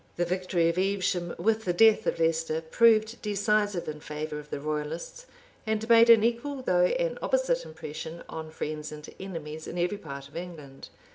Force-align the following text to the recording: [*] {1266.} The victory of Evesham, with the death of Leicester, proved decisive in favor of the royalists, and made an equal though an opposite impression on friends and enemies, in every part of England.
[*] 0.01 0.15
{1266.} 0.15 0.15
The 0.17 0.35
victory 1.13 1.27
of 1.31 1.35
Evesham, 1.35 1.43
with 1.45 1.65
the 1.65 1.73
death 1.73 2.07
of 2.07 2.17
Leicester, 2.17 2.59
proved 2.59 3.21
decisive 3.21 3.87
in 3.87 3.99
favor 3.99 4.39
of 4.39 4.49
the 4.49 4.59
royalists, 4.59 5.27
and 5.67 5.87
made 5.87 6.09
an 6.09 6.23
equal 6.23 6.63
though 6.63 6.85
an 6.85 7.19
opposite 7.21 7.63
impression 7.65 8.23
on 8.27 8.49
friends 8.49 8.91
and 8.91 9.07
enemies, 9.19 9.67
in 9.67 9.77
every 9.77 9.99
part 9.99 10.27
of 10.27 10.35
England. 10.35 10.89